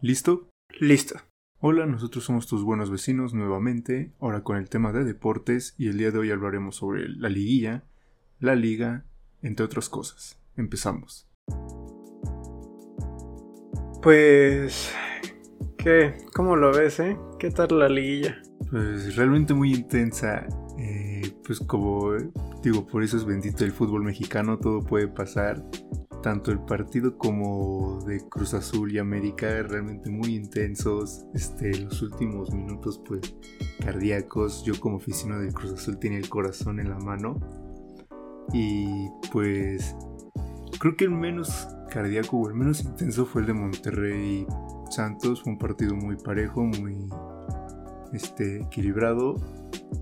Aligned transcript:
¿Listo? 0.00 0.48
Listo. 0.78 1.16
Hola, 1.58 1.84
nosotros 1.84 2.22
somos 2.22 2.46
tus 2.46 2.62
buenos 2.62 2.88
vecinos 2.88 3.34
nuevamente, 3.34 4.12
ahora 4.20 4.44
con 4.44 4.56
el 4.56 4.68
tema 4.68 4.92
de 4.92 5.02
deportes 5.02 5.74
y 5.76 5.88
el 5.88 5.98
día 5.98 6.12
de 6.12 6.18
hoy 6.18 6.30
hablaremos 6.30 6.76
sobre 6.76 7.08
la 7.08 7.28
liguilla, 7.28 7.82
la 8.38 8.54
liga, 8.54 9.06
entre 9.42 9.64
otras 9.64 9.88
cosas. 9.88 10.40
Empezamos. 10.56 11.28
Pues... 14.00 14.94
¿Qué? 15.76 16.14
¿Cómo 16.32 16.54
lo 16.54 16.72
ves, 16.72 17.00
eh? 17.00 17.18
¿Qué 17.40 17.50
tal 17.50 17.80
la 17.80 17.88
liguilla? 17.88 18.40
Pues 18.70 19.16
realmente 19.16 19.52
muy 19.52 19.74
intensa. 19.74 20.46
Eh, 20.78 21.22
pues 21.44 21.58
como 21.58 22.12
digo, 22.62 22.86
por 22.86 23.02
eso 23.02 23.16
es 23.16 23.24
bendito 23.24 23.64
el 23.64 23.72
fútbol 23.72 24.04
mexicano, 24.04 24.60
todo 24.60 24.80
puede 24.80 25.08
pasar 25.08 25.60
tanto 26.22 26.50
el 26.50 26.60
partido 26.60 27.16
como 27.16 28.00
de 28.04 28.20
Cruz 28.28 28.54
Azul 28.54 28.92
y 28.92 28.98
América 28.98 29.62
realmente 29.62 30.10
muy 30.10 30.34
intensos. 30.34 31.24
Este, 31.34 31.78
los 31.78 32.02
últimos 32.02 32.52
minutos 32.52 33.00
pues 33.06 33.34
cardíacos. 33.80 34.64
Yo 34.64 34.78
como 34.80 34.96
oficina 34.96 35.38
del 35.38 35.52
Cruz 35.52 35.72
Azul 35.72 35.98
tenía 35.98 36.18
el 36.18 36.28
corazón 36.28 36.80
en 36.80 36.90
la 36.90 36.98
mano. 36.98 37.38
Y 38.52 39.08
pues 39.32 39.94
creo 40.80 40.96
que 40.96 41.04
el 41.04 41.10
menos 41.10 41.68
cardíaco 41.90 42.38
o 42.38 42.48
el 42.48 42.54
menos 42.54 42.82
intenso 42.82 43.26
fue 43.26 43.42
el 43.42 43.46
de 43.46 43.54
Monterrey 43.54 44.46
Santos. 44.90 45.42
Fue 45.42 45.52
un 45.52 45.58
partido 45.58 45.94
muy 45.94 46.16
parejo, 46.16 46.64
muy 46.64 47.08
este, 48.12 48.62
equilibrado. 48.62 49.36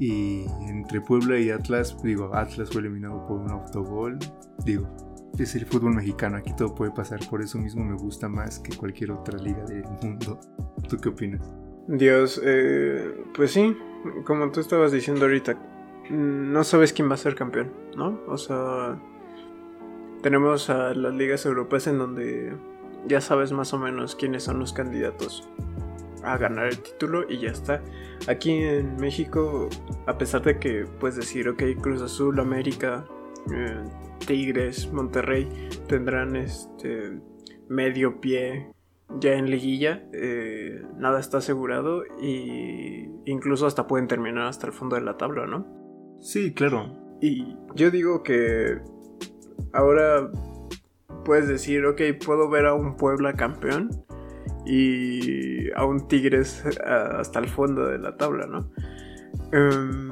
Y 0.00 0.46
entre 0.68 1.00
Puebla 1.00 1.38
y 1.38 1.50
Atlas, 1.50 1.96
digo, 2.02 2.34
Atlas 2.34 2.70
fue 2.70 2.80
eliminado 2.80 3.26
por 3.26 3.38
un 3.38 3.50
autogol. 3.50 4.18
Digo, 4.64 4.88
es 5.42 5.54
el 5.54 5.66
fútbol 5.66 5.94
mexicano, 5.94 6.36
aquí 6.36 6.54
todo 6.56 6.74
puede 6.74 6.90
pasar, 6.90 7.20
por 7.28 7.42
eso 7.42 7.58
mismo 7.58 7.84
me 7.84 7.96
gusta 7.96 8.28
más 8.28 8.58
que 8.58 8.76
cualquier 8.76 9.12
otra 9.12 9.38
liga 9.38 9.64
del 9.64 9.84
mundo. 10.02 10.40
¿Tú 10.88 10.98
qué 10.98 11.08
opinas? 11.08 11.50
Dios, 11.88 12.40
eh, 12.44 13.24
pues 13.34 13.52
sí, 13.52 13.76
como 14.24 14.50
tú 14.50 14.60
estabas 14.60 14.92
diciendo 14.92 15.24
ahorita, 15.24 15.56
no 16.10 16.64
sabes 16.64 16.92
quién 16.92 17.08
va 17.08 17.14
a 17.14 17.18
ser 17.18 17.34
campeón, 17.34 17.72
¿no? 17.96 18.20
O 18.28 18.36
sea, 18.36 18.98
tenemos 20.22 20.70
a 20.70 20.94
las 20.94 21.14
ligas 21.14 21.46
europeas 21.46 21.86
en 21.86 21.98
donde 21.98 22.56
ya 23.06 23.20
sabes 23.20 23.52
más 23.52 23.72
o 23.72 23.78
menos 23.78 24.16
quiénes 24.16 24.42
son 24.42 24.58
los 24.58 24.72
candidatos 24.72 25.48
a 26.22 26.36
ganar 26.38 26.66
el 26.66 26.78
título 26.80 27.30
y 27.30 27.38
ya 27.38 27.50
está. 27.50 27.80
Aquí 28.26 28.50
en 28.50 28.96
México, 28.96 29.68
a 30.06 30.18
pesar 30.18 30.42
de 30.42 30.58
que 30.58 30.86
puedes 30.98 31.16
decir, 31.16 31.48
ok, 31.48 31.62
Cruz 31.80 32.02
Azul, 32.02 32.40
América, 32.40 33.04
eh, 33.54 33.84
Tigres, 34.26 34.92
Monterrey 34.92 35.48
tendrán 35.88 36.36
este 36.36 37.20
medio 37.68 38.20
pie 38.20 38.70
ya 39.20 39.34
en 39.34 39.50
liguilla. 39.50 40.02
Eh, 40.12 40.82
nada 40.96 41.20
está 41.20 41.38
asegurado 41.38 42.04
y 42.20 43.08
incluso 43.24 43.66
hasta 43.66 43.86
pueden 43.86 44.08
terminar 44.08 44.46
hasta 44.46 44.66
el 44.66 44.72
fondo 44.72 44.96
de 44.96 45.02
la 45.02 45.16
tabla, 45.16 45.46
¿no? 45.46 45.66
Sí, 46.20 46.52
claro. 46.54 46.96
Y 47.20 47.56
yo 47.74 47.90
digo 47.90 48.22
que 48.22 48.78
ahora 49.72 50.30
puedes 51.24 51.48
decir, 51.48 51.84
ok, 51.84 52.00
puedo 52.24 52.48
ver 52.48 52.66
a 52.66 52.74
un 52.74 52.96
Puebla 52.96 53.32
campeón 53.34 53.90
y 54.64 55.70
a 55.72 55.84
un 55.84 56.08
Tigres 56.08 56.64
hasta 56.84 57.38
el 57.38 57.48
fondo 57.48 57.86
de 57.86 57.98
la 57.98 58.16
tabla, 58.16 58.46
¿no? 58.46 58.70
Em, 59.52 60.10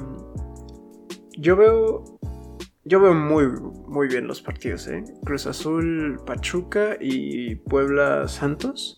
yo 1.37 1.55
veo 1.55 2.03
yo 2.85 2.99
veo 2.99 3.15
muy, 3.15 3.47
muy 3.87 4.07
bien 4.07 4.27
los 4.27 4.41
partidos, 4.43 4.87
¿eh? 4.87 5.03
Cruz 5.25 5.47
Azul, 5.47 6.19
Pachuca 6.23 6.97
y 7.01 7.55
Puebla 7.55 8.27
Santos. 8.27 8.95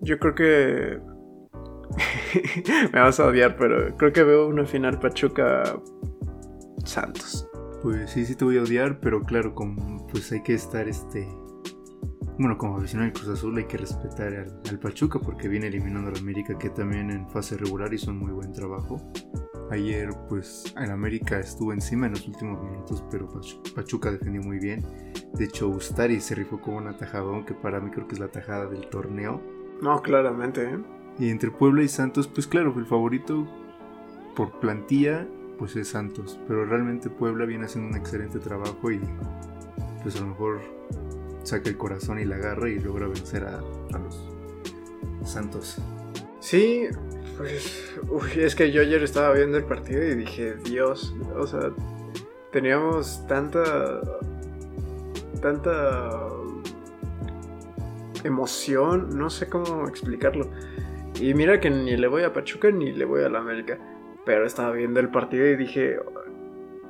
Yo 0.00 0.18
creo 0.18 0.34
que... 0.34 1.00
Me 2.92 3.00
vas 3.00 3.20
a 3.20 3.26
odiar, 3.26 3.56
pero 3.56 3.94
creo 3.96 4.12
que 4.12 4.22
veo 4.22 4.48
una 4.48 4.64
final 4.64 4.98
Pachuca 4.98 5.78
Santos. 6.84 7.46
Pues 7.82 8.10
sí, 8.10 8.24
sí 8.24 8.34
te 8.34 8.44
voy 8.46 8.56
a 8.56 8.62
odiar, 8.62 9.00
pero 9.00 9.20
claro, 9.20 9.54
como 9.54 10.06
pues 10.06 10.32
hay 10.32 10.42
que 10.42 10.54
estar 10.54 10.88
este... 10.88 11.28
Bueno, 12.38 12.56
como 12.56 12.78
aficionado 12.78 13.10
del 13.10 13.20
Cruz 13.20 13.36
Azul 13.36 13.58
hay 13.58 13.66
que 13.66 13.76
respetar 13.76 14.28
al, 14.28 14.62
al 14.70 14.78
Pachuca 14.78 15.18
porque 15.18 15.46
viene 15.46 15.66
eliminando 15.66 16.08
al 16.08 16.16
América 16.16 16.56
que 16.56 16.70
también 16.70 17.10
en 17.10 17.28
fase 17.28 17.58
regular 17.58 17.92
hizo 17.92 18.10
un 18.10 18.18
muy 18.18 18.32
buen 18.32 18.50
trabajo. 18.54 18.96
Ayer, 19.70 20.10
pues, 20.28 20.74
el 20.76 20.90
América 20.90 21.38
estuvo 21.38 21.72
encima 21.72 22.06
en 22.06 22.12
los 22.12 22.26
últimos 22.26 22.60
minutos, 22.62 23.04
pero 23.08 23.28
Pachuca 23.74 24.10
defendió 24.10 24.42
muy 24.42 24.58
bien. 24.58 24.84
De 25.34 25.44
hecho, 25.44 25.68
Ustari 25.68 26.20
se 26.20 26.34
rifó 26.34 26.60
como 26.60 26.78
un 26.78 26.88
atajadón, 26.88 27.44
que 27.44 27.54
para 27.54 27.80
mí 27.80 27.90
creo 27.90 28.08
que 28.08 28.14
es 28.14 28.20
la 28.20 28.28
tajada 28.28 28.66
del 28.66 28.88
torneo. 28.90 29.40
No, 29.80 30.02
claramente, 30.02 30.64
¿eh? 30.64 30.78
Y 31.20 31.30
entre 31.30 31.50
Puebla 31.50 31.82
y 31.82 31.88
Santos, 31.88 32.26
pues 32.26 32.46
claro, 32.46 32.74
el 32.76 32.86
favorito 32.86 33.46
por 34.34 34.58
plantilla, 34.58 35.26
pues 35.58 35.76
es 35.76 35.88
Santos. 35.88 36.40
Pero 36.48 36.64
realmente 36.64 37.08
Puebla 37.08 37.44
viene 37.44 37.66
haciendo 37.66 37.90
un 37.90 37.96
excelente 37.96 38.38
trabajo 38.38 38.90
y 38.90 39.00
pues 40.02 40.16
a 40.16 40.20
lo 40.20 40.28
mejor 40.28 40.60
saca 41.42 41.68
el 41.68 41.76
corazón 41.76 42.18
y 42.18 42.24
la 42.24 42.36
agarra 42.36 42.68
y 42.68 42.78
logra 42.80 43.06
vencer 43.06 43.44
a, 43.44 43.58
a 43.58 43.98
los 43.98 44.28
Santos. 45.24 45.76
Sí, 46.40 46.86
pues, 47.40 47.98
uy, 48.08 48.42
es 48.42 48.54
que 48.54 48.70
yo 48.70 48.82
ayer 48.82 49.02
estaba 49.02 49.32
viendo 49.32 49.56
el 49.56 49.64
partido 49.64 50.02
y 50.04 50.14
dije, 50.14 50.56
Dios, 50.56 51.14
o 51.36 51.46
sea, 51.46 51.70
teníamos 52.52 53.26
tanta, 53.26 54.00
tanta 55.40 56.28
emoción, 58.24 59.16
no 59.16 59.30
sé 59.30 59.48
cómo 59.48 59.88
explicarlo. 59.88 60.50
Y 61.18 61.32
mira 61.34 61.60
que 61.60 61.70
ni 61.70 61.96
le 61.96 62.06
voy 62.08 62.24
a 62.24 62.32
Pachuca 62.32 62.70
ni 62.70 62.92
le 62.92 63.04
voy 63.06 63.24
a 63.24 63.30
la 63.30 63.38
América, 63.38 63.78
pero 64.26 64.44
estaba 64.44 64.72
viendo 64.72 65.00
el 65.00 65.08
partido 65.08 65.46
y 65.46 65.56
dije, 65.56 65.98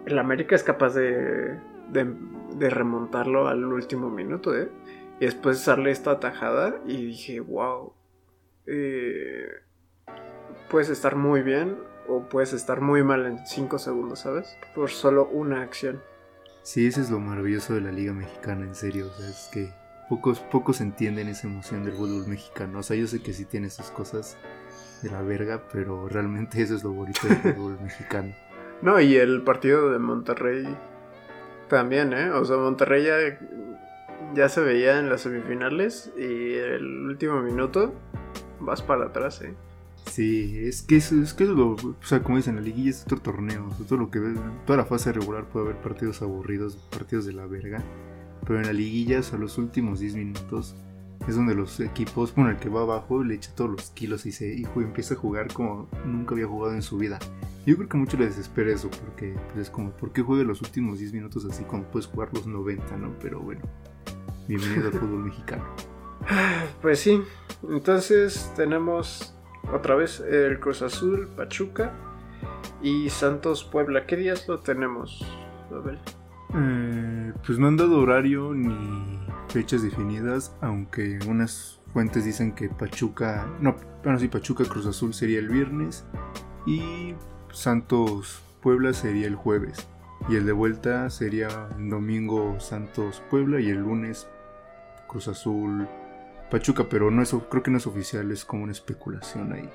el 0.07 0.19
América 0.19 0.57
es 0.57 0.65
capaz 0.65 0.95
de, 0.95 1.59
de, 1.93 2.71
remontarlo 2.71 3.47
al 3.47 3.65
último 3.65 4.11
minuto, 4.11 4.57
¿eh? 4.57 4.69
Y 5.21 5.27
después 5.27 5.65
darle 5.65 5.93
esta 5.93 6.19
tajada 6.19 6.81
y 6.87 7.07
dije, 7.07 7.39
wow. 7.41 7.93
Eh, 8.67 9.49
puedes 10.71 10.89
estar 10.89 11.17
muy 11.17 11.43
bien 11.43 11.77
o 12.09 12.23
puedes 12.23 12.53
estar 12.53 12.81
muy 12.81 13.03
mal 13.03 13.27
en 13.27 13.47
5 13.47 13.79
segundos, 13.79 14.21
¿sabes? 14.21 14.57
Por 14.75 14.91
solo 14.91 15.29
una 15.29 15.63
acción. 15.63 16.01
Sí, 16.63 16.87
eso 16.87 17.01
es 17.01 17.11
lo 17.11 17.21
maravilloso 17.21 17.75
de 17.75 17.81
la 17.81 17.93
Liga 17.93 18.13
Mexicana, 18.13 18.65
en 18.65 18.75
serio. 18.75 19.09
O 19.09 19.11
sea, 19.11 19.29
es 19.29 19.51
que 19.53 19.73
pocos, 20.09 20.41
pocos 20.41 20.81
entienden 20.81 21.29
esa 21.29 21.47
emoción 21.47 21.85
del 21.85 21.95
fútbol 21.95 22.27
mexicano. 22.27 22.79
O 22.79 22.83
sea, 22.83 22.97
yo 22.97 23.07
sé 23.07 23.23
que 23.23 23.33
sí 23.33 23.45
tiene 23.45 23.71
sus 23.71 23.91
cosas 23.91 24.37
de 25.03 25.11
la 25.11 25.23
verga, 25.23 25.63
pero 25.73 26.09
realmente 26.09 26.63
eso 26.63 26.77
es 26.77 26.85
lo 26.85 26.93
bonito 26.93 27.27
del 27.27 27.37
fútbol 27.37 27.79
mexicano. 27.83 28.35
No, 28.83 29.01
y 29.01 29.17
el 29.17 29.43
partido 29.43 29.91
de 29.91 29.99
Monterrey 29.99 30.65
también, 31.69 32.13
¿eh? 32.13 32.31
O 32.31 32.45
sea, 32.45 32.57
Monterrey 32.57 33.05
ya, 33.05 33.17
ya 34.35 34.49
se 34.49 34.61
veía 34.61 34.99
en 34.99 35.09
las 35.09 35.23
semifinales 35.23 36.13
y 36.17 36.55
el 36.55 37.07
último 37.07 37.41
minuto 37.41 37.93
vas 38.59 38.83
para 38.83 39.07
atrás, 39.07 39.41
¿eh? 39.43 39.55
Sí, 40.07 40.59
es 40.59 40.83
que 40.83 40.97
es, 40.97 41.13
es 41.13 41.35
que 41.35 41.45
es 41.45 41.51
lo, 41.51 41.73
o 41.73 41.97
sea, 42.03 42.23
como 42.23 42.37
dicen, 42.37 42.57
la 42.57 42.63
liguilla 42.63 42.91
es 42.91 43.03
otro 43.05 43.21
torneo, 43.21 43.69
todo 43.89 43.99
lo 43.99 44.11
que 44.11 44.21
toda 44.67 44.77
la 44.77 44.85
fase 44.85 45.13
regular 45.13 45.49
puede 45.49 45.67
haber 45.67 45.81
partidos 45.83 46.21
aburridos, 46.23 46.77
partidos 46.91 47.27
de 47.27 47.33
la 47.33 47.47
verga, 47.47 47.83
pero 48.47 48.59
en 48.59 48.67
la 48.67 48.73
liguilla, 48.73 49.21
a 49.33 49.37
los 49.37 49.59
últimos 49.59 50.01
10 50.01 50.17
minutos, 50.17 50.75
es 51.29 51.37
donde 51.37 51.55
los 51.55 51.79
equipos, 51.81 52.35
bueno, 52.35 52.51
el 52.51 52.57
que 52.57 52.69
va 52.69 52.81
abajo 52.81 53.23
le 53.23 53.35
echa 53.35 53.55
todos 53.55 53.71
los 53.71 53.91
kilos 53.91 54.27
y 54.27 54.33
se 54.33 54.53
hijo, 54.53 54.81
empieza 54.81 55.15
a 55.15 55.17
jugar 55.17 55.53
como 55.53 55.89
nunca 56.05 56.35
había 56.35 56.47
jugado 56.47 56.75
en 56.75 56.83
su 56.83 56.97
vida. 56.97 57.19
Yo 57.67 57.77
creo 57.77 57.89
que 57.89 57.97
mucho 57.99 58.17
le 58.17 58.25
desespera 58.25 58.73
eso, 58.73 58.91
porque 58.91 59.37
pues, 59.53 59.67
es 59.67 59.71
como, 59.71 59.91
¿por 59.91 60.13
qué 60.13 60.23
juegue 60.23 60.45
los 60.45 60.63
últimos 60.63 60.99
10 60.99 61.13
minutos 61.13 61.45
así 61.45 61.63
cuando 61.65 61.91
puedes 61.91 62.07
jugar 62.07 62.31
los 62.33 62.47
90, 62.47 62.97
no? 62.97 63.15
Pero 63.21 63.41
bueno, 63.41 63.61
bienvenido 64.49 64.89
al 64.89 64.95
fútbol 64.95 65.25
mexicano. 65.25 65.65
Pues 66.83 67.01
sí, 67.01 67.23
entonces 67.69 68.53
tenemos 68.55 69.35
otra 69.73 69.95
vez 69.95 70.21
el 70.21 70.61
Cruz 70.61 70.83
Azul, 70.83 71.29
Pachuca 71.37 71.93
y 72.83 73.11
Santos 73.11 73.65
Puebla. 73.65 74.07
¿Qué 74.07 74.17
días 74.17 74.49
lo 74.49 74.61
tenemos, 74.61 75.25
eh, 76.55 77.33
pues 77.47 77.59
no 77.59 77.69
han 77.69 77.77
dado 77.77 78.01
horario 78.01 78.53
ni 78.55 79.21
fechas 79.49 79.83
definidas, 79.83 80.55
aunque 80.61 81.19
unas 81.29 81.81
fuentes 81.93 82.25
dicen 82.25 82.53
que 82.53 82.69
Pachuca, 82.69 83.47
no, 83.61 83.77
bueno 84.03 84.19
sí, 84.19 84.29
Pachuca 84.29 84.65
Cruz 84.65 84.87
Azul 84.87 85.15
sería 85.15 85.39
el 85.39 85.49
viernes 85.49 86.05
y 86.67 87.15
Santos 87.53 88.43
Puebla 88.63 88.93
sería 88.93 89.27
el 89.27 89.37
jueves. 89.37 89.87
Y 90.29 90.37
el 90.37 90.45
de 90.45 90.53
vuelta 90.53 91.09
sería 91.09 91.49
el 91.79 91.89
domingo 91.89 92.61
Santos 92.61 93.23
Puebla 93.31 93.61
y 93.61 93.71
el 93.71 93.79
lunes 93.79 94.29
Cruz 95.09 95.29
Azul 95.29 95.89
Pachuca, 96.51 96.85
pero 96.89 97.11
no 97.11 97.23
es, 97.23 97.35
creo 97.49 97.63
que 97.63 97.71
no 97.71 97.79
es 97.79 97.87
oficial, 97.87 98.31
es 98.31 98.45
como 98.45 98.65
una 98.65 98.73
especulación 98.73 99.53
ahí. 99.53 99.71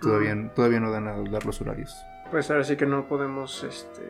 Todavía, 0.00 0.50
todavía 0.54 0.80
no 0.80 0.90
dan 0.90 1.08
a 1.08 1.16
dar 1.30 1.44
los 1.44 1.60
horarios. 1.60 1.94
Pues 2.30 2.50
ahora 2.50 2.64
sí 2.64 2.76
que 2.76 2.86
no 2.86 3.06
podemos 3.06 3.64
este, 3.64 4.02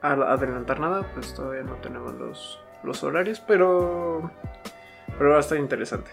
adelantar 0.00 0.80
nada, 0.80 1.06
pues 1.14 1.34
todavía 1.34 1.62
no 1.62 1.74
tenemos 1.76 2.14
los, 2.14 2.60
los 2.82 3.02
horarios, 3.02 3.40
pero, 3.40 4.30
pero 5.18 5.30
va 5.30 5.36
a 5.36 5.40
estar 5.40 5.58
interesante. 5.58 6.10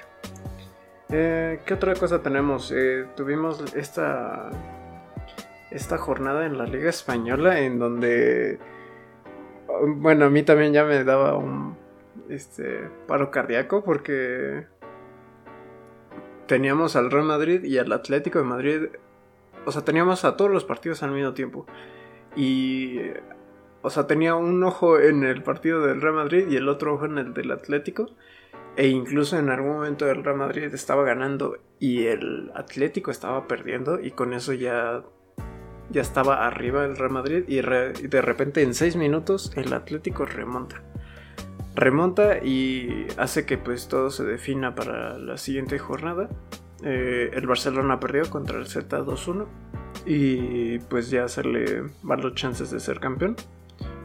Eh, 1.09 1.61
¿Qué 1.65 1.73
otra 1.73 1.93
cosa 1.95 2.21
tenemos? 2.21 2.71
Eh, 2.75 3.05
tuvimos 3.15 3.73
esta, 3.75 4.49
esta 5.71 5.97
jornada 5.97 6.45
en 6.45 6.57
la 6.57 6.65
Liga 6.65 6.89
Española 6.89 7.59
en 7.59 7.79
donde, 7.79 8.59
bueno, 9.97 10.25
a 10.25 10.29
mí 10.29 10.43
también 10.43 10.73
ya 10.73 10.83
me 10.83 11.03
daba 11.03 11.37
un 11.37 11.77
este, 12.29 12.89
paro 13.07 13.31
cardíaco 13.31 13.83
porque 13.83 14.65
teníamos 16.47 16.95
al 16.95 17.11
Real 17.11 17.25
Madrid 17.25 17.63
y 17.63 17.77
al 17.77 17.91
Atlético 17.91 18.39
de 18.39 18.45
Madrid, 18.45 18.81
o 19.65 19.71
sea, 19.71 19.83
teníamos 19.83 20.25
a 20.25 20.37
todos 20.37 20.49
los 20.49 20.63
partidos 20.63 21.03
al 21.03 21.11
mismo 21.11 21.33
tiempo. 21.33 21.65
Y, 22.35 22.99
o 23.81 23.89
sea, 23.89 24.07
tenía 24.07 24.35
un 24.35 24.63
ojo 24.63 24.99
en 24.99 25.23
el 25.23 25.43
partido 25.43 25.85
del 25.85 26.01
Real 26.01 26.15
Madrid 26.15 26.47
y 26.49 26.55
el 26.55 26.69
otro 26.69 26.95
ojo 26.95 27.05
en 27.05 27.17
el 27.17 27.33
del 27.33 27.51
Atlético. 27.51 28.07
E 28.77 28.87
incluso 28.87 29.39
en 29.39 29.49
algún 29.49 29.71
momento 29.71 30.09
el 30.09 30.23
Real 30.23 30.37
Madrid 30.37 30.71
estaba 30.73 31.03
ganando 31.03 31.57
y 31.79 32.05
el 32.05 32.51
Atlético 32.53 33.09
estaba 33.09 33.47
perdiendo 33.47 33.99
y 33.99 34.11
con 34.11 34.33
eso 34.33 34.53
ya, 34.53 35.03
ya 35.89 36.01
estaba 36.01 36.45
arriba 36.45 36.85
el 36.85 36.95
Real 36.95 37.09
Madrid 37.09 37.43
y, 37.47 37.55
de 37.61 38.21
repente 38.21 38.61
en 38.61 38.75
6 38.75 38.95
minutos 38.95 39.51
el 39.55 39.73
Atlético 39.73 40.25
remonta. 40.25 40.83
Remonta 41.77 42.43
y 42.43 43.05
hace 43.17 43.45
que 43.45 43.59
pues 43.59 43.87
todo 43.87 44.09
se 44.09 44.23
defina 44.23 44.73
para 44.73 45.19
la 45.19 45.37
siguiente 45.37 45.77
jornada. 45.77 46.27
Eh, 46.83 47.29
el 47.33 47.45
Barcelona 47.45 47.99
perdió 47.99 48.27
contra 48.31 48.57
el 48.57 48.65
Z 48.65 48.99
2-1 49.01 49.45
y 50.03 50.79
pues 50.79 51.11
ya 51.11 51.25
hacerle 51.25 51.83
varios 52.01 52.33
chances 52.33 52.71
de 52.71 52.79
ser 52.79 52.99
campeón. 52.99 53.35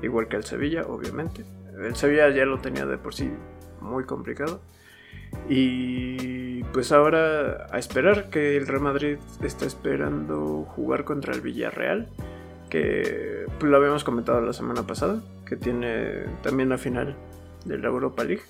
Igual 0.02 0.28
que 0.28 0.36
el 0.36 0.44
Sevilla, 0.44 0.82
obviamente. 0.86 1.46
El 1.82 1.96
Sevilla 1.96 2.28
ya 2.28 2.44
lo 2.44 2.58
tenía 2.58 2.84
de 2.84 2.98
por 2.98 3.14
sí 3.14 3.30
muy 3.80 4.04
complicado. 4.04 4.60
Y 5.48 6.64
pues 6.74 6.92
ahora 6.92 7.68
a 7.70 7.78
esperar 7.78 8.28
que 8.28 8.58
el 8.58 8.66
Real 8.66 8.82
Madrid 8.82 9.16
está 9.42 9.64
esperando 9.64 10.64
jugar 10.76 11.04
contra 11.04 11.32
el 11.32 11.40
Villarreal, 11.40 12.10
que 12.68 13.46
pues, 13.58 13.70
lo 13.70 13.78
habíamos 13.78 14.04
comentado 14.04 14.42
la 14.42 14.52
semana 14.52 14.86
pasada, 14.86 15.22
que 15.46 15.56
tiene 15.56 16.26
también 16.42 16.68
la 16.68 16.76
final 16.76 17.16
de 17.64 17.78
la 17.78 17.88
Europa 17.88 18.24
League. 18.24 18.42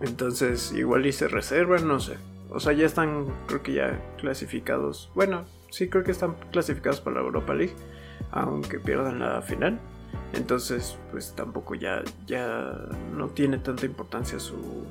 Entonces 0.00 0.72
igual 0.72 1.06
y 1.06 1.12
se 1.12 1.28
no 1.28 2.00
sé. 2.00 2.16
O 2.50 2.60
sea, 2.60 2.72
ya 2.72 2.86
están, 2.86 3.26
creo 3.46 3.62
que 3.62 3.74
ya 3.74 4.00
clasificados. 4.16 5.10
Bueno, 5.14 5.44
sí 5.70 5.88
creo 5.88 6.04
que 6.04 6.12
están 6.12 6.34
clasificados 6.50 7.00
para 7.00 7.16
la 7.16 7.22
Europa 7.22 7.54
League, 7.54 7.74
aunque 8.30 8.78
pierdan 8.78 9.20
la 9.20 9.42
final. 9.42 9.78
Entonces, 10.32 10.96
pues 11.10 11.34
tampoco 11.34 11.74
ya, 11.74 12.02
ya 12.26 12.74
no 13.14 13.28
tiene 13.28 13.58
tanta 13.58 13.84
importancia 13.86 14.38
su, 14.38 14.84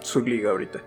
su 0.00 0.20
liga 0.20 0.50
ahorita. 0.50 0.80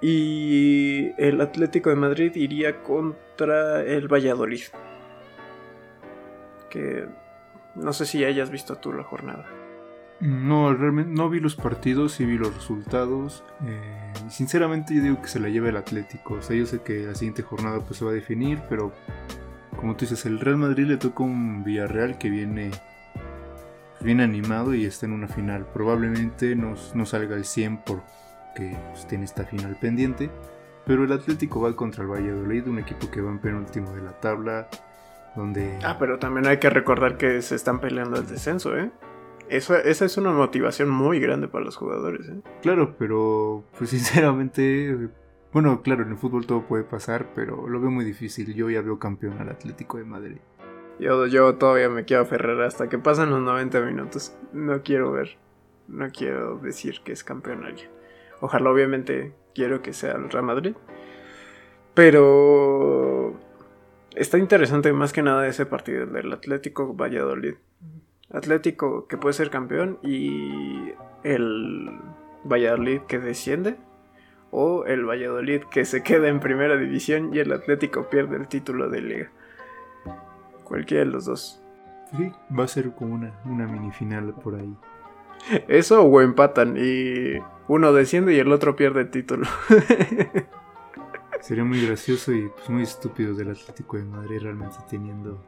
Y 0.00 1.10
el 1.18 1.40
Atlético 1.42 1.90
de 1.90 1.96
Madrid 1.96 2.34
iría 2.36 2.82
contra 2.82 3.82
el 3.82 4.08
Valladolid. 4.08 4.62
Que 6.70 7.06
no 7.74 7.92
sé 7.92 8.06
si 8.06 8.24
hayas 8.24 8.50
visto 8.50 8.76
tú 8.76 8.92
la 8.92 9.04
jornada. 9.04 9.46
No, 10.20 10.74
realmente 10.74 11.10
no 11.12 11.30
vi 11.30 11.40
los 11.40 11.56
partidos, 11.56 12.12
sí 12.12 12.26
vi 12.26 12.36
los 12.36 12.54
resultados. 12.54 13.42
Eh, 13.66 14.12
sinceramente 14.28 14.94
yo 14.94 15.02
digo 15.02 15.22
que 15.22 15.28
se 15.28 15.40
la 15.40 15.48
lleva 15.48 15.70
el 15.70 15.76
Atlético. 15.76 16.34
O 16.34 16.42
sea, 16.42 16.54
yo 16.54 16.66
sé 16.66 16.82
que 16.82 17.06
la 17.06 17.14
siguiente 17.14 17.42
jornada 17.42 17.80
pues 17.80 17.98
se 17.98 18.04
va 18.04 18.10
a 18.10 18.14
definir, 18.14 18.60
pero 18.68 18.92
como 19.76 19.96
tú 19.96 20.04
dices, 20.04 20.26
el 20.26 20.38
Real 20.38 20.58
Madrid 20.58 20.84
le 20.84 20.98
toca 20.98 21.22
un 21.22 21.64
Villarreal 21.64 22.18
que 22.18 22.28
viene 22.28 22.70
bien 24.00 24.20
animado 24.20 24.74
y 24.74 24.84
está 24.84 25.06
en 25.06 25.12
una 25.12 25.26
final. 25.26 25.66
Probablemente 25.72 26.54
no, 26.54 26.76
salga 27.06 27.36
el 27.36 27.46
100 27.46 27.78
porque 27.84 28.76
pues, 28.90 29.06
tiene 29.08 29.24
esta 29.24 29.44
final 29.44 29.78
pendiente. 29.80 30.30
Pero 30.84 31.04
el 31.04 31.12
Atlético 31.12 31.60
va 31.60 31.74
contra 31.76 32.02
el 32.02 32.10
Valladolid, 32.10 32.66
un 32.66 32.78
equipo 32.78 33.10
que 33.10 33.20
va 33.20 33.30
en 33.30 33.38
penúltimo 33.38 33.90
de 33.92 34.02
la 34.02 34.12
tabla. 34.20 34.68
Donde... 35.36 35.78
Ah, 35.84 35.96
pero 35.98 36.18
también 36.18 36.46
hay 36.46 36.58
que 36.58 36.70
recordar 36.70 37.16
que 37.16 37.40
se 37.42 37.54
están 37.54 37.80
peleando 37.80 38.18
el 38.18 38.26
descenso, 38.26 38.76
¿eh? 38.76 38.90
Eso, 39.48 39.76
esa 39.76 40.04
es 40.04 40.16
una 40.16 40.32
motivación 40.32 40.90
muy 40.90 41.18
grande 41.20 41.48
para 41.48 41.64
los 41.64 41.76
jugadores, 41.76 42.28
¿eh? 42.28 42.40
Claro, 42.62 42.94
pero 42.98 43.64
pues 43.78 43.90
sinceramente 43.90 45.10
bueno, 45.52 45.82
claro, 45.82 46.04
en 46.04 46.10
el 46.10 46.16
fútbol 46.16 46.46
todo 46.46 46.62
puede 46.62 46.84
pasar, 46.84 47.26
pero 47.34 47.66
lo 47.68 47.80
veo 47.80 47.90
muy 47.90 48.04
difícil. 48.04 48.54
Yo 48.54 48.70
ya 48.70 48.82
veo 48.82 49.00
campeón 49.00 49.38
al 49.40 49.48
Atlético 49.48 49.98
de 49.98 50.04
Madrid. 50.04 50.36
Yo, 51.00 51.26
yo 51.26 51.56
todavía 51.56 51.88
me 51.88 52.04
quiero 52.04 52.22
aferrar 52.22 52.60
hasta 52.62 52.88
que 52.88 52.98
pasan 52.98 53.30
los 53.30 53.40
90 53.40 53.80
minutos. 53.80 54.36
No 54.52 54.82
quiero 54.82 55.10
ver, 55.10 55.38
no 55.88 56.08
quiero 56.10 56.58
decir 56.58 57.00
que 57.02 57.10
es 57.10 57.24
campeón 57.24 57.64
alguien. 57.64 57.90
Ojalá, 58.40 58.70
obviamente, 58.70 59.32
quiero 59.52 59.82
que 59.82 59.92
sea 59.92 60.12
el 60.12 60.30
Real 60.30 60.44
Madrid. 60.44 60.74
Pero 61.94 63.34
está 64.14 64.38
interesante 64.38 64.92
más 64.92 65.12
que 65.12 65.22
nada 65.22 65.46
ese 65.46 65.66
partido 65.66 66.06
del 66.06 66.32
Atlético 66.32 66.94
Valladolid. 66.94 67.54
Atlético 68.32 69.06
que 69.08 69.16
puede 69.16 69.32
ser 69.32 69.50
campeón 69.50 69.98
y 70.02 70.92
el 71.24 71.90
Valladolid 72.44 73.00
que 73.02 73.18
desciende 73.18 73.76
o 74.50 74.84
el 74.84 75.04
Valladolid 75.04 75.62
que 75.70 75.84
se 75.84 76.02
queda 76.02 76.28
en 76.28 76.40
primera 76.40 76.76
división 76.76 77.34
y 77.34 77.38
el 77.38 77.52
Atlético 77.52 78.08
pierde 78.08 78.36
el 78.36 78.48
título 78.48 78.88
de 78.88 79.00
liga. 79.00 79.30
Cualquiera 80.64 81.04
de 81.04 81.10
los 81.10 81.24
dos. 81.24 81.62
Sí, 82.16 82.32
va 82.56 82.64
a 82.64 82.68
ser 82.68 82.92
como 82.92 83.14
una, 83.14 83.32
una 83.44 83.66
mini 83.66 83.90
final 83.92 84.34
por 84.34 84.54
ahí. 84.56 84.74
Eso 85.68 86.02
o 86.02 86.20
empatan 86.20 86.76
y 86.76 87.38
uno 87.68 87.92
desciende 87.92 88.34
y 88.34 88.38
el 88.38 88.52
otro 88.52 88.76
pierde 88.76 89.02
el 89.02 89.10
título. 89.10 89.46
Sería 91.40 91.64
muy 91.64 91.84
gracioso 91.84 92.32
y 92.32 92.48
pues, 92.48 92.68
muy 92.68 92.82
estúpido 92.82 93.34
del 93.34 93.50
Atlético 93.50 93.96
de 93.96 94.04
Madrid 94.04 94.38
realmente 94.42 94.76
teniendo... 94.88 95.46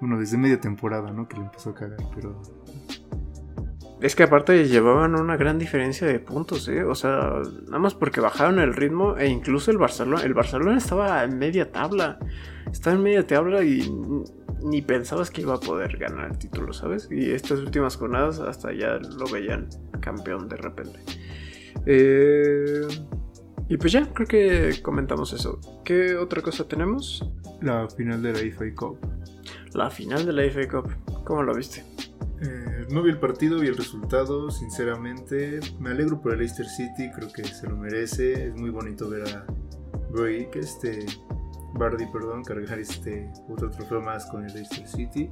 Bueno, 0.00 0.18
desde 0.18 0.36
media 0.36 0.60
temporada, 0.60 1.10
¿no? 1.10 1.26
Que 1.26 1.36
le 1.36 1.44
empezó 1.44 1.70
a 1.70 1.74
cagar, 1.74 1.98
pero 2.14 2.42
es 4.00 4.14
que 4.14 4.24
aparte 4.24 4.68
llevaban 4.68 5.14
una 5.14 5.36
gran 5.36 5.58
diferencia 5.58 6.06
de 6.06 6.18
puntos, 6.18 6.68
¿eh? 6.68 6.84
O 6.84 6.94
sea, 6.94 7.40
nada 7.64 7.78
más 7.78 7.94
porque 7.94 8.20
bajaron 8.20 8.58
el 8.58 8.74
ritmo 8.74 9.16
e 9.16 9.26
incluso 9.26 9.70
el 9.70 9.78
Barcelona, 9.78 10.22
el 10.22 10.34
Barcelona 10.34 10.76
estaba 10.76 11.24
en 11.24 11.38
media 11.38 11.72
tabla. 11.72 12.18
Estaba 12.70 12.96
en 12.96 13.02
media 13.02 13.26
tabla 13.26 13.64
y 13.64 13.90
ni 14.62 14.82
pensabas 14.82 15.30
que 15.30 15.40
iba 15.40 15.54
a 15.54 15.60
poder 15.60 15.96
ganar 15.96 16.30
el 16.30 16.38
título, 16.38 16.74
¿sabes? 16.74 17.08
Y 17.10 17.30
estas 17.30 17.60
últimas 17.60 17.96
jornadas 17.96 18.38
hasta 18.38 18.70
ya 18.72 18.98
lo 18.98 19.26
veían 19.32 19.68
campeón 20.00 20.48
de 20.48 20.56
repente. 20.56 21.00
Eh, 21.86 22.86
y 23.68 23.76
pues 23.76 23.92
ya, 23.92 24.06
creo 24.12 24.26
que 24.26 24.82
comentamos 24.82 25.32
eso. 25.32 25.60
¿Qué 25.84 26.16
otra 26.16 26.42
cosa 26.42 26.68
tenemos? 26.68 27.28
La 27.60 27.88
final 27.88 28.22
de 28.22 28.32
la 28.32 28.38
FA 28.54 28.74
Cup. 28.74 28.98
La 29.72 29.90
final 29.90 30.24
de 30.24 30.32
la 30.32 30.44
FA 30.50 30.68
Cup, 30.68 30.92
¿cómo 31.24 31.42
lo 31.42 31.54
viste? 31.54 31.84
Eh, 32.42 32.86
no 32.90 33.02
vi 33.02 33.10
el 33.10 33.18
partido, 33.18 33.58
vi 33.58 33.68
el 33.68 33.76
resultado, 33.76 34.50
sinceramente. 34.50 35.60
Me 35.80 35.90
alegro 35.90 36.20
por 36.20 36.32
el 36.32 36.38
Leicester 36.38 36.66
City, 36.66 37.10
creo 37.14 37.32
que 37.32 37.44
se 37.44 37.66
lo 37.66 37.76
merece. 37.76 38.48
Es 38.48 38.54
muy 38.54 38.70
bonito 38.70 39.08
ver 39.08 39.28
a 39.28 39.46
Bray, 40.10 40.48
este, 40.54 41.06
Bardi, 41.74 42.06
perdón, 42.06 42.44
cargar 42.44 42.78
este 42.78 43.30
otro 43.48 43.70
trofeo 43.70 44.00
más 44.00 44.26
con 44.26 44.44
el 44.44 44.52
Leicester 44.54 44.86
City. 44.86 45.30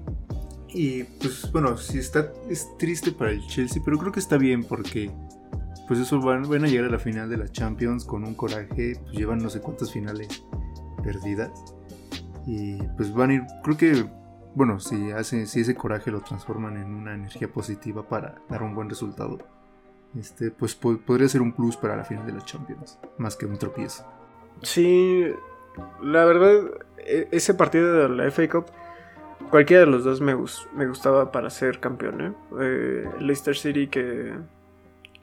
Y 0.68 1.04
pues 1.04 1.50
bueno, 1.52 1.76
sí 1.76 1.98
está, 1.98 2.32
es 2.50 2.76
triste 2.78 3.12
para 3.12 3.30
el 3.30 3.46
Chelsea, 3.46 3.80
pero 3.84 3.96
creo 3.96 4.10
que 4.10 4.18
está 4.18 4.36
bien 4.36 4.64
porque 4.64 5.10
pues 5.86 6.00
eso 6.00 6.20
van, 6.20 6.44
a 6.44 6.66
llegar 6.66 6.86
a 6.86 6.90
la 6.90 6.98
final 6.98 7.28
de 7.28 7.36
la 7.36 7.48
Champions 7.48 8.04
con 8.04 8.24
un 8.24 8.34
coraje, 8.34 8.96
pues 9.02 9.12
llevan 9.12 9.38
no 9.38 9.50
sé 9.50 9.60
cuántas 9.60 9.92
finales 9.92 10.44
perdidas. 11.02 11.50
Y 12.46 12.76
pues 12.96 13.12
van 13.12 13.30
a 13.30 13.34
ir, 13.34 13.42
creo 13.62 13.76
que 13.76 14.06
bueno, 14.54 14.78
si, 14.78 15.10
hace, 15.10 15.46
si 15.46 15.60
ese 15.60 15.74
coraje 15.74 16.10
lo 16.10 16.20
transforman 16.20 16.76
en 16.76 16.94
una 16.94 17.14
energía 17.14 17.48
positiva 17.48 18.08
para 18.08 18.36
dar 18.48 18.62
un 18.62 18.74
buen 18.74 18.88
resultado, 18.88 19.38
este, 20.18 20.50
pues 20.50 20.74
podría 20.76 21.28
ser 21.28 21.42
un 21.42 21.52
plus 21.52 21.76
para 21.76 21.96
la 21.96 22.04
final 22.04 22.24
de 22.24 22.32
los 22.32 22.44
Champions, 22.44 22.98
más 23.18 23.36
que 23.36 23.46
un 23.46 23.58
tropiezo. 23.58 24.06
Sí, 24.62 25.26
la 26.00 26.24
verdad, 26.24 26.70
e, 26.98 27.28
ese 27.32 27.54
partido 27.54 27.94
de 27.94 28.08
la 28.08 28.30
FA 28.30 28.48
Cup, 28.48 28.66
cualquiera 29.50 29.84
de 29.84 29.90
los 29.90 30.04
dos 30.04 30.20
me, 30.20 30.36
me 30.74 30.86
gustaba 30.86 31.32
para 31.32 31.50
ser 31.50 31.80
campeón. 31.80 32.20
¿eh? 32.20 32.32
¿eh? 32.60 33.10
Leicester 33.18 33.56
City 33.56 33.88
que, 33.88 34.34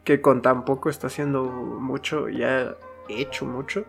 que 0.04 0.22
con 0.22 0.42
tan 0.42 0.66
poco 0.66 0.90
está 0.90 1.08
haciendo 1.08 1.44
mucho 1.44 2.30
y 2.30 2.44
ha 2.44 2.76
hecho 3.10 3.46
mucho. 3.46 3.86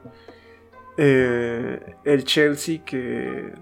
Eh, 0.97 1.97
el 2.05 2.25
Chelsea 2.25 2.85
que 2.85 3.53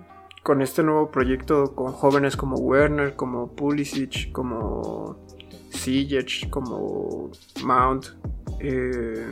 con 0.42 0.62
este 0.62 0.82
nuevo 0.82 1.10
proyecto 1.10 1.74
con 1.74 1.92
jóvenes 1.92 2.36
como 2.36 2.56
Werner, 2.56 3.14
como 3.14 3.54
Pulisic, 3.54 4.32
como 4.32 5.16
Siege, 5.70 6.50
como 6.50 7.30
Mount, 7.62 8.06
eh, 8.58 9.26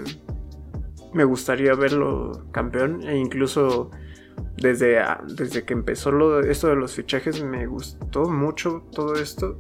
me 1.13 1.25
gustaría 1.25 1.75
verlo 1.75 2.47
campeón 2.53 3.03
e 3.03 3.17
incluso 3.17 3.91
desde, 4.57 5.03
desde 5.27 5.65
que 5.65 5.73
empezó 5.73 6.13
lo, 6.13 6.41
esto 6.41 6.69
de 6.69 6.77
los 6.77 6.95
fichajes 6.95 7.43
me 7.43 7.67
gustó 7.67 8.29
mucho 8.29 8.85
todo 8.93 9.15
esto. 9.15 9.57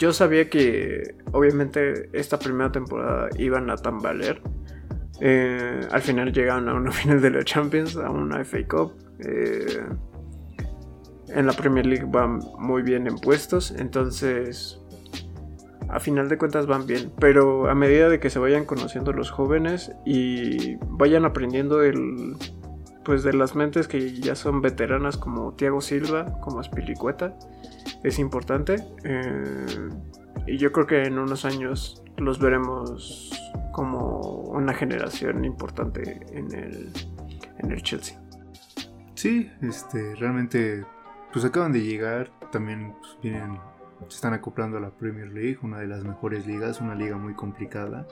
Yo 0.00 0.14
sabía 0.14 0.48
que 0.48 1.14
obviamente 1.32 2.08
esta 2.14 2.38
primera 2.38 2.72
temporada 2.72 3.28
iban 3.36 3.68
a 3.68 3.76
tambalear. 3.76 4.40
Eh, 5.20 5.80
al 5.90 6.00
final 6.00 6.32
llegaron 6.32 6.70
a 6.70 6.74
una 6.74 6.90
final 7.00 7.20
de 7.20 7.30
la 7.30 7.44
Champions, 7.44 7.96
a 7.96 8.10
una 8.10 8.42
FA 8.42 8.66
Cup. 8.66 8.94
Eh, 9.18 9.84
en 11.28 11.46
la 11.46 11.52
Premier 11.52 11.84
League 11.84 12.06
van 12.08 12.40
muy 12.58 12.82
bien 12.82 13.06
en 13.06 13.16
puestos, 13.16 13.72
entonces 13.72 14.80
a 15.90 16.00
final 16.00 16.30
de 16.30 16.38
cuentas 16.38 16.66
van 16.66 16.86
bien. 16.86 17.12
Pero 17.20 17.68
a 17.68 17.74
medida 17.74 18.08
de 18.08 18.18
que 18.20 18.30
se 18.30 18.38
vayan 18.38 18.64
conociendo 18.64 19.12
los 19.12 19.30
jóvenes 19.30 19.92
y 20.06 20.76
vayan 20.88 21.26
aprendiendo 21.26 21.82
el, 21.82 22.36
pues 23.10 23.24
de 23.24 23.32
las 23.32 23.56
mentes 23.56 23.88
que 23.88 24.12
ya 24.20 24.36
son 24.36 24.60
veteranas 24.62 25.16
como 25.16 25.54
Thiago 25.54 25.80
Silva, 25.80 26.38
como 26.42 26.60
Aspilicueta, 26.60 27.36
es 28.04 28.20
importante. 28.20 28.76
Eh, 29.02 29.88
y 30.46 30.58
yo 30.58 30.70
creo 30.70 30.86
que 30.86 31.02
en 31.02 31.18
unos 31.18 31.44
años 31.44 32.04
los 32.18 32.38
veremos 32.38 33.32
como 33.72 34.20
una 34.42 34.74
generación 34.74 35.44
importante 35.44 36.20
en 36.30 36.54
el, 36.54 36.92
en 37.58 37.72
el 37.72 37.82
Chelsea. 37.82 38.16
Sí, 39.14 39.50
este, 39.60 40.14
realmente, 40.14 40.86
pues 41.32 41.44
acaban 41.44 41.72
de 41.72 41.82
llegar, 41.82 42.30
también 42.52 42.94
pues, 43.00 43.18
vienen, 43.20 43.58
se 44.06 44.14
están 44.14 44.34
acoplando 44.34 44.76
a 44.76 44.80
la 44.80 44.90
Premier 44.90 45.32
League, 45.32 45.58
una 45.62 45.80
de 45.80 45.88
las 45.88 46.04
mejores 46.04 46.46
ligas, 46.46 46.80
una 46.80 46.94
liga 46.94 47.16
muy 47.16 47.34
complicada. 47.34 48.06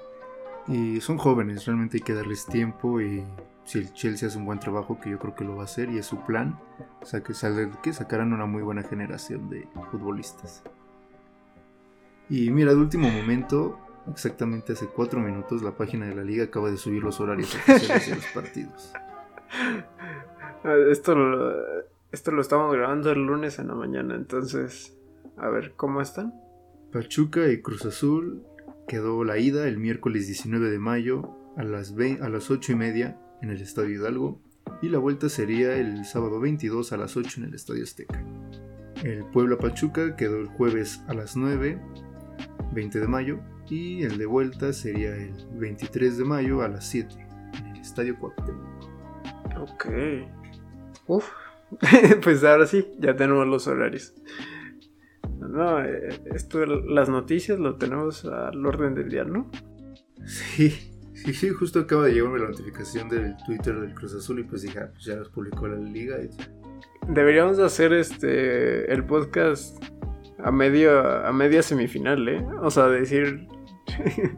Y 0.69 1.01
son 1.01 1.17
jóvenes, 1.17 1.65
realmente 1.65 1.97
hay 1.97 2.03
que 2.03 2.13
darles 2.13 2.45
tiempo 2.47 3.01
y 3.01 3.25
si 3.65 3.79
el 3.79 3.93
Chelsea 3.93 4.29
hace 4.29 4.39
un 4.39 4.45
buen 4.45 4.61
trabajo, 4.61 4.99
que 5.01 5.11
yo 5.11 5.19
creo 5.19 5.35
que 5.35 5.45
lo 5.45 5.57
va 5.57 5.63
a 5.63 5.65
hacer 5.65 5.91
y 5.91 5.99
es 5.99 6.07
su 6.07 6.25
plan, 6.25 6.59
o 7.01 7.07
sea, 7.07 7.23
que, 7.23 7.33
que 7.83 7.93
sacarán 7.93 8.33
una 8.33 8.47
muy 8.47 8.63
buena 8.63 8.83
generación 8.83 9.49
de 9.49 9.67
futbolistas. 9.91 10.63
Y 12.31 12.51
mira, 12.51 12.73
de 12.73 12.79
último 12.79 13.11
momento, 13.11 13.79
exactamente 14.11 14.75
hace 14.75 14.87
cuatro 14.87 15.21
minutos, 15.21 15.63
la 15.63 15.73
página 15.73 16.07
de 16.07 16.15
la 16.15 16.23
liga 16.23 16.45
acaba 16.45 16.71
de 16.71 16.77
subir 16.77 17.03
los 17.03 17.21
horarios 17.21 17.55
oficiales 17.55 18.09
de 18.09 18.17
los 18.17 18.27
partidos. 18.35 18.93
Ah, 20.65 20.75
esto 20.91 21.15
lo, 21.15 21.55
esto 22.13 22.31
lo 22.31 22.43
estamos 22.43 22.75
grabando 22.75 23.11
el 23.11 23.21
lunes 23.21 23.59
en 23.59 23.69
la 23.69 23.75
mañana, 23.75 24.15
entonces, 24.15 24.97
a 25.39 25.49
ver, 25.49 25.73
¿cómo 25.77 26.03
están? 26.03 26.35
Pachuca 26.93 27.49
y 27.49 27.61
Cruz 27.63 27.85
Azul 27.85 28.43
quedó 28.89 29.23
la 29.23 29.39
ida 29.39 29.69
el 29.69 29.79
miércoles 29.79 30.27
19 30.27 30.71
de 30.71 30.79
mayo 30.79 31.37
a 31.57 31.63
las, 31.63 31.95
a 32.21 32.29
las 32.29 32.51
8 32.51 32.73
y 32.73 32.75
media 32.75 33.21
en 33.43 33.51
el 33.51 33.61
Estadio 33.61 33.91
Hidalgo 33.91 34.41
y 34.83 34.89
la 34.89 34.99
vuelta 34.99 35.29
sería 35.29 35.77
el 35.77 36.05
sábado 36.05 36.41
22 36.41 36.93
a 36.93 36.97
las 36.97 37.17
8 37.17 37.41
en 37.41 37.49
el 37.49 37.55
Estadio 37.55 37.85
Azteca. 37.85 38.25
El 39.05 39.25
Puebla 39.27 39.59
Pachuca 39.59 40.17
quedó 40.17 40.39
el 40.39 40.47
jueves 40.49 41.03
a 41.07 41.15
las 41.15 41.37
9, 41.37 41.81
20 42.73 43.01
de 43.01 43.07
mayo, 43.07 43.39
y 43.69 44.03
el 44.03 44.19
de 44.19 44.27
vuelta 44.27 44.73
sería 44.73 45.15
el 45.15 45.35
23 45.53 46.19
de 46.19 46.25
mayo 46.25 46.63
a 46.63 46.69
las 46.69 46.89
7 46.89 47.15
en 47.59 47.67
el 47.67 47.81
Estadio 47.81 48.19
Cuauhtémoc. 48.19 48.89
Ok. 49.61 49.87
Uf. 51.07 51.29
pues 52.23 52.43
ahora 52.45 52.67
sí, 52.67 52.89
ya 52.99 53.15
tenemos 53.15 53.47
los 53.47 53.67
horarios. 53.67 54.15
No, 55.39 55.85
eh, 55.85 56.21
esto, 56.35 56.65
las 56.67 57.09
noticias 57.09 57.59
lo 57.59 57.77
tenemos 57.77 58.25
al 58.25 58.65
orden 58.65 58.95
del 58.95 59.09
día, 59.09 59.25
¿no? 59.25 59.51
Sí, 60.25 60.89
Sí, 61.25 61.35
sí, 61.35 61.49
justo 61.49 61.81
acaba 61.81 62.05
de 62.05 62.13
llegarme 62.13 62.39
la 62.39 62.49
notificación 62.49 63.09
del 63.09 63.37
Twitter 63.45 63.79
del 63.81 63.93
Cruz 63.93 64.15
Azul 64.15 64.39
y 64.39 64.45
pues 64.45 64.63
dije, 64.63 64.79
ah, 64.79 64.89
pues 64.93 65.05
ya 65.05 65.17
los 65.17 65.29
publicó 65.29 65.67
la 65.67 65.77
liga. 65.77 66.17
Deberíamos 67.09 67.59
hacer 67.59 67.93
este 67.93 68.93
el 68.93 69.05
podcast 69.05 69.83
a 70.39 70.53
medio 70.53 71.27
a 71.27 71.33
media 71.33 71.63
semifinal, 71.63 72.29
¿eh? 72.29 72.47
O 72.63 72.71
sea, 72.71 72.87
decir 72.87 73.49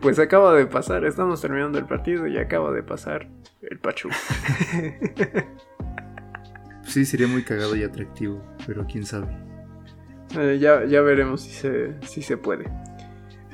pues 0.00 0.18
acaba 0.18 0.54
de 0.54 0.66
pasar, 0.66 1.04
estamos 1.04 1.42
terminando 1.42 1.78
el 1.78 1.84
partido 1.84 2.26
y 2.26 2.38
acaba 2.38 2.72
de 2.72 2.82
pasar 2.82 3.28
el 3.60 3.78
Pachu. 3.78 4.08
sí, 6.84 7.04
sería 7.04 7.26
muy 7.26 7.42
cagado 7.42 7.76
y 7.76 7.82
atractivo, 7.82 8.42
pero 8.66 8.86
quién 8.86 9.04
sabe. 9.04 9.28
Eh, 10.36 10.58
ya, 10.60 10.84
ya 10.84 11.00
veremos 11.02 11.42
si 11.42 11.50
se, 11.50 11.94
si 12.02 12.22
se 12.22 12.36
puede. 12.36 12.70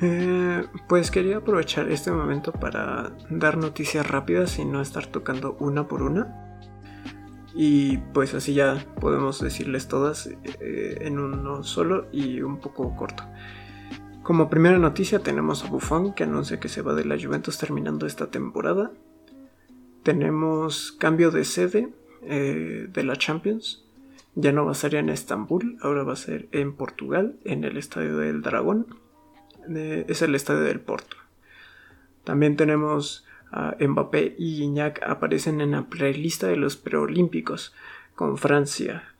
Eh, 0.00 0.64
pues 0.88 1.10
quería 1.10 1.38
aprovechar 1.38 1.90
este 1.90 2.10
momento 2.10 2.52
para 2.52 3.12
dar 3.28 3.58
noticias 3.58 4.08
rápidas 4.08 4.58
y 4.58 4.64
no 4.64 4.80
estar 4.80 5.06
tocando 5.06 5.56
una 5.60 5.88
por 5.88 6.02
una. 6.02 6.56
Y 7.54 7.98
pues 8.14 8.32
así 8.34 8.54
ya 8.54 8.84
podemos 9.00 9.40
decirles 9.40 9.88
todas 9.88 10.28
eh, 10.28 10.98
en 11.00 11.18
uno 11.18 11.62
solo 11.64 12.06
y 12.12 12.40
un 12.40 12.58
poco 12.58 12.96
corto. 12.96 13.24
Como 14.22 14.48
primera 14.48 14.78
noticia 14.78 15.18
tenemos 15.18 15.64
a 15.64 15.68
Buffon 15.68 16.14
que 16.14 16.24
anuncia 16.24 16.60
que 16.60 16.68
se 16.68 16.82
va 16.82 16.94
de 16.94 17.04
la 17.04 17.18
Juventus 17.18 17.58
terminando 17.58 18.06
esta 18.06 18.30
temporada. 18.30 18.92
Tenemos 20.02 20.92
cambio 20.92 21.30
de 21.30 21.44
sede 21.44 21.92
de 22.22 23.02
la 23.02 23.16
Champions. 23.16 23.89
Ya 24.34 24.52
no 24.52 24.64
va 24.64 24.72
a 24.72 24.74
ser 24.74 24.94
en 24.94 25.08
Estambul, 25.08 25.78
ahora 25.82 26.04
va 26.04 26.12
a 26.12 26.16
ser 26.16 26.48
en 26.52 26.74
Portugal, 26.74 27.36
en 27.44 27.64
el 27.64 27.76
Estadio 27.76 28.16
del 28.16 28.42
Dragón 28.42 28.86
es 29.68 30.22
el 30.22 30.34
estadio 30.34 30.62
del 30.62 30.80
Porto. 30.80 31.16
También 32.24 32.56
tenemos 32.56 33.26
a 33.50 33.76
Mbappé 33.80 34.36
y 34.38 34.56
Gignac 34.56 35.02
aparecen 35.02 35.60
en 35.60 35.72
la 35.72 35.82
playlist 35.82 36.44
de 36.44 36.56
los 36.56 36.76
preolímpicos 36.76 37.74
con 38.14 38.38
Francia. 38.38 39.14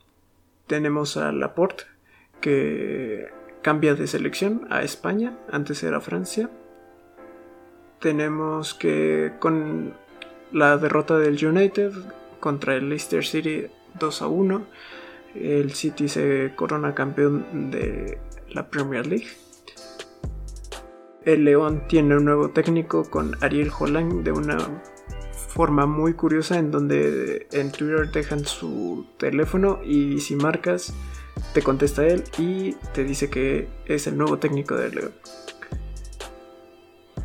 Tenemos 0.67 1.17
a 1.17 1.33
Laporte 1.33 1.85
que 2.41 3.29
cambia 3.63 3.95
de 3.95 4.07
selección 4.07 4.67
a 4.71 4.83
España, 4.83 5.37
antes 5.51 5.83
era 5.83 6.01
Francia. 6.01 6.49
Tenemos 8.01 8.75
que 8.75 9.33
con 9.41 9.95
la 10.53 10.79
derrota 10.79 11.19
del 11.19 11.45
United 11.45 11.93
contra 12.39 12.77
el 12.77 12.89
Leicester 12.89 13.25
City 13.25 13.67
2 13.99 14.23
a 14.23 14.29
1, 14.29 14.67
el 15.35 15.73
City 15.73 16.09
se 16.09 16.53
corona 16.57 16.95
campeón 16.95 17.71
de 17.71 18.19
la 18.49 18.69
Premier 18.69 19.07
League. 19.07 19.29
El 21.25 21.45
León 21.45 21.83
tiene 21.89 22.17
un 22.17 22.25
nuevo 22.25 22.51
técnico 22.51 23.09
con 23.09 23.37
Ariel 23.43 23.71
Holland 23.79 24.25
de 24.25 24.33
una 24.33 24.59
forma 25.49 25.87
muy 25.87 26.15
curiosa 26.15 26.59
en 26.59 26.71
donde 26.71 27.47
en 27.53 27.73
Twitter 27.73 28.11
dejan 28.11 28.45
su 28.45 29.07
teléfono 29.19 29.81
y 29.85 30.21
si 30.21 30.37
marcas 30.37 30.95
te 31.53 31.63
contesta 31.63 32.07
él 32.07 32.25
y 32.39 32.73
te 32.95 33.05
dice 33.05 33.29
que 33.29 33.69
es 33.87 34.07
el 34.07 34.17
nuevo 34.17 34.39
técnico 34.39 34.77
del 34.77 34.95
León. 34.95 35.13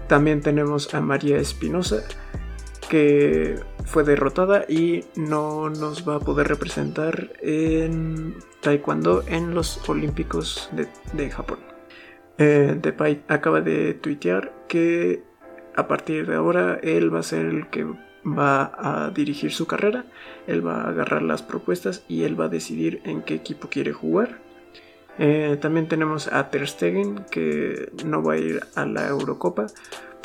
También 0.08 0.42
tenemos 0.42 0.94
a 0.94 1.02
María 1.02 1.38
Espinosa 1.38 2.04
que 2.96 3.60
fue 3.84 4.06
derrotada 4.06 4.64
y 4.70 5.04
no 5.18 5.70
nos 5.70 6.08
va 6.08 6.16
a 6.16 6.20
poder 6.22 6.48
representar 6.48 7.34
en 7.42 8.36
Taekwondo 8.62 9.26
en 9.28 9.54
los 9.54 9.82
Olímpicos 9.90 10.70
de 11.12 11.30
Japón. 11.30 11.60
Eh, 12.38 12.78
Depay 12.82 13.22
acaba 13.28 13.60
de 13.60 13.96
tuitear 13.96 14.54
que 14.70 15.24
a 15.76 15.90
partir 15.90 16.26
de 16.26 16.36
ahora 16.36 16.80
él 16.84 17.14
va 17.14 17.20
a 17.20 17.24
ser 17.24 17.48
el 17.48 17.68
que 17.68 17.86
va 18.26 18.72
a 18.78 19.10
dirigir 19.10 19.52
su 19.52 19.68
carrera, 19.68 20.06
él 20.48 20.66
va 20.66 20.84
a 20.84 20.88
agarrar 20.88 21.22
las 21.22 21.44
propuestas 21.44 22.06
y 22.08 22.24
él 22.24 22.40
va 22.40 22.46
a 22.46 22.50
decidir 22.50 23.02
en 23.04 23.24
qué 23.24 23.34
equipo 23.34 23.68
quiere 23.68 23.92
jugar. 23.92 24.40
Eh, 25.20 25.58
también 25.60 25.90
tenemos 25.90 26.32
a 26.32 26.50
Ter 26.50 26.66
Stegen 26.66 27.26
que 27.30 27.92
no 28.06 28.24
va 28.24 28.36
a 28.36 28.38
ir 28.38 28.62
a 28.76 28.86
la 28.86 29.06
Eurocopa 29.10 29.68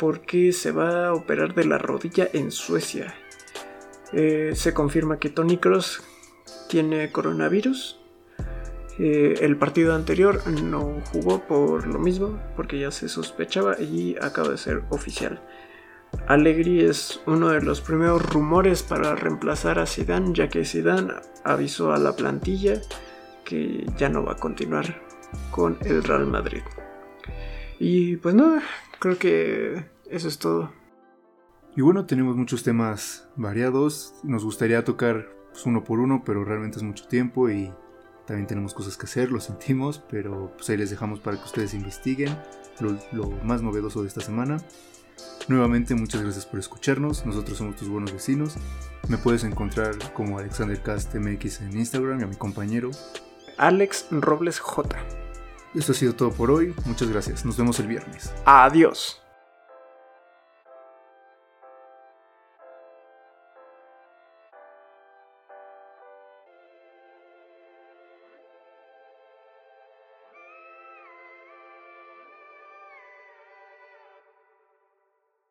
porque 0.01 0.51
se 0.51 0.71
va 0.71 1.09
a 1.09 1.13
operar 1.13 1.53
de 1.53 1.63
la 1.63 1.77
rodilla 1.77 2.27
en 2.33 2.49
Suecia. 2.49 3.13
Eh, 4.13 4.53
se 4.55 4.73
confirma 4.73 5.19
que 5.19 5.29
Tony 5.29 5.57
Cross 5.57 6.01
tiene 6.67 7.11
coronavirus 7.11 8.01
eh, 8.99 9.35
el 9.41 9.57
partido 9.57 9.95
anterior 9.95 10.45
no 10.47 11.01
jugó 11.11 11.39
por 11.47 11.87
lo 11.87 11.99
mismo, 11.99 12.39
porque 12.55 12.79
ya 12.79 12.91
se 12.91 13.09
sospechaba 13.09 13.79
y 13.79 14.15
acaba 14.21 14.49
de 14.49 14.57
ser 14.57 14.83
oficial. 14.89 15.41
Allegri 16.27 16.83
es 16.83 17.21
uno 17.25 17.49
de 17.49 17.61
los 17.61 17.79
primeros 17.81 18.23
rumores 18.31 18.83
para 18.83 19.15
reemplazar 19.15 19.79
a 19.79 19.85
Zidane, 19.85 20.33
ya 20.33 20.49
que 20.49 20.65
Zidane 20.65 21.13
avisó 21.43 21.93
a 21.93 21.99
la 21.99 22.15
plantilla 22.15 22.81
que 23.45 23.85
ya 23.97 24.09
no 24.09 24.23
va 24.23 24.33
a 24.33 24.37
continuar 24.37 25.01
con 25.51 25.77
el 25.81 26.03
Real 26.03 26.27
Madrid. 26.27 26.61
Y 27.79 28.17
pues 28.17 28.35
no, 28.35 28.59
creo 29.01 29.17
que 29.17 29.83
eso 30.09 30.29
es 30.29 30.37
todo. 30.37 30.71
Y 31.75 31.81
bueno, 31.81 32.05
tenemos 32.05 32.37
muchos 32.37 32.63
temas 32.63 33.27
variados. 33.35 34.13
Nos 34.23 34.45
gustaría 34.45 34.85
tocar 34.85 35.27
pues, 35.51 35.65
uno 35.65 35.83
por 35.83 35.99
uno, 35.99 36.23
pero 36.25 36.45
realmente 36.45 36.77
es 36.77 36.83
mucho 36.83 37.07
tiempo 37.07 37.49
y 37.49 37.73
también 38.25 38.47
tenemos 38.47 38.73
cosas 38.73 38.95
que 38.95 39.07
hacer, 39.07 39.31
lo 39.31 39.41
sentimos, 39.41 40.01
pero 40.09 40.53
pues 40.55 40.69
ahí 40.69 40.77
les 40.77 40.91
dejamos 40.91 41.19
para 41.19 41.37
que 41.37 41.43
ustedes 41.43 41.73
investiguen 41.73 42.37
lo, 42.79 43.29
más 43.43 43.61
novedoso 43.61 44.03
de 44.03 44.07
esta 44.07 44.21
semana. 44.21 44.57
Nuevamente 45.47 45.95
muchas 45.95 46.21
gracias 46.21 46.45
por 46.45 46.59
escucharnos, 46.59 47.25
nosotros 47.25 47.57
somos 47.57 47.75
tus 47.75 47.89
buenos 47.89 48.13
vecinos. 48.13 48.55
Me 49.09 49.17
puedes 49.17 49.43
encontrar 49.43 49.95
como 50.13 50.37
Alexander 50.37 50.81
Cast 50.81 51.15
MX 51.15 51.61
en 51.61 51.77
Instagram 51.77 52.21
y 52.21 52.23
a 52.23 52.27
mi 52.27 52.35
compañero 52.35 52.91
Alex 53.57 54.07
Robles 54.11 54.59
J. 54.59 55.20
Esto 55.73 55.91
ha 55.93 55.95
sido 55.95 56.13
todo 56.13 56.31
por 56.31 56.51
hoy. 56.51 56.73
Muchas 56.85 57.09
gracias. 57.09 57.45
Nos 57.45 57.57
vemos 57.57 57.79
el 57.79 57.87
viernes. 57.87 58.31
Adiós. 58.45 59.20